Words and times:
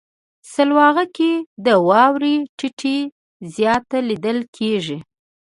سلواغه 0.53 1.05
کې 1.15 1.31
د 1.65 1.67
واورې 1.87 2.35
ټيټی 2.57 2.97
زیات 3.55 3.87
لیدل 4.09 4.37
کیږي. 4.57 4.97